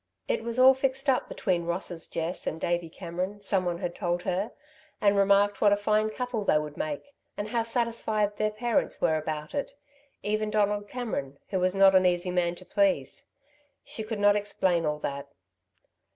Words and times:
It 0.27 0.41
was 0.43 0.57
all 0.57 0.73
fixed 0.73 1.07
up 1.09 1.29
between 1.29 1.67
Ross's 1.67 2.07
Jess 2.07 2.47
and 2.47 2.59
Davey 2.59 2.89
Cameron, 2.89 3.39
someone 3.39 3.77
had 3.77 3.93
told 3.93 4.23
her, 4.23 4.51
and 4.99 5.15
remarked 5.15 5.61
what 5.61 5.71
a 5.71 5.77
fine 5.77 6.09
couple 6.09 6.43
they 6.43 6.57
would 6.57 6.75
make, 6.75 7.13
and 7.37 7.49
how 7.49 7.61
satisfied 7.61 8.37
their 8.37 8.49
parents 8.49 8.99
were 8.99 9.15
about 9.17 9.53
it 9.53 9.75
even 10.23 10.49
Donald 10.49 10.87
Cameron, 10.89 11.37
who 11.49 11.59
was 11.59 11.75
not 11.75 11.93
an 11.93 12.07
easy 12.07 12.31
man 12.31 12.55
to 12.55 12.65
please. 12.65 13.27
She 13.83 14.03
could 14.03 14.19
not 14.19 14.35
explain 14.35 14.87
all 14.87 14.97
that. 15.01 15.27